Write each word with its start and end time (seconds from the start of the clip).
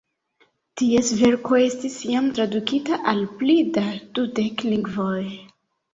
Ties 0.81 1.11
verko 1.17 1.59
estis 1.65 1.99
jam 2.13 2.31
tradukita 2.39 2.99
al 3.15 3.23
pli 3.43 3.59
da 3.77 3.85
dudek 4.19 4.65
lingvoj. 4.71 5.23